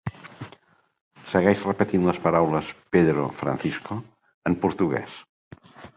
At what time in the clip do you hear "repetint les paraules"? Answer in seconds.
1.67-2.73